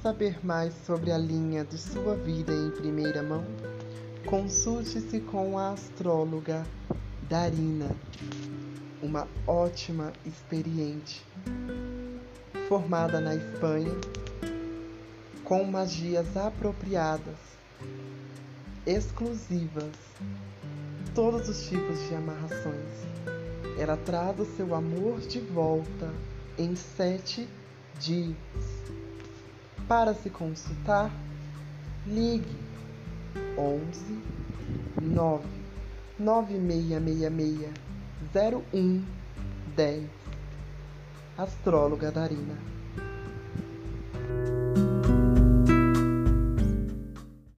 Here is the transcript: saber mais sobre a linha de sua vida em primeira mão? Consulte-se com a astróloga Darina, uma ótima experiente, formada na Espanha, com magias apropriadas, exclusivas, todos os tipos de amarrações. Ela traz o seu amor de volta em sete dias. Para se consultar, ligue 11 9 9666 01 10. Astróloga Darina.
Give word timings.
saber 0.00 0.38
mais 0.46 0.72
sobre 0.86 1.10
a 1.10 1.18
linha 1.18 1.64
de 1.64 1.76
sua 1.76 2.14
vida 2.14 2.52
em 2.52 2.70
primeira 2.70 3.20
mão? 3.20 3.44
Consulte-se 4.24 5.18
com 5.20 5.58
a 5.58 5.72
astróloga 5.72 6.64
Darina, 7.28 7.90
uma 9.02 9.26
ótima 9.44 10.12
experiente, 10.24 11.24
formada 12.68 13.20
na 13.20 13.34
Espanha, 13.34 13.90
com 15.42 15.64
magias 15.64 16.36
apropriadas, 16.36 17.38
exclusivas, 18.86 19.96
todos 21.12 21.48
os 21.48 21.68
tipos 21.68 22.08
de 22.08 22.14
amarrações. 22.14 23.04
Ela 23.76 23.96
traz 23.96 24.38
o 24.38 24.44
seu 24.44 24.76
amor 24.76 25.18
de 25.22 25.40
volta 25.40 26.08
em 26.56 26.76
sete 26.76 27.48
dias. 27.98 28.75
Para 29.88 30.14
se 30.14 30.30
consultar, 30.30 31.10
ligue 32.06 32.44
11 33.56 34.00
9 35.00 35.44
9666 36.18 37.70
01 38.34 39.04
10. 39.76 40.10
Astróloga 41.38 42.10
Darina. 42.10 42.54